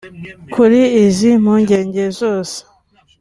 Kuri 0.53 0.79
izi 1.03 1.29
mpungenge 1.41 2.03
zose 2.19 2.57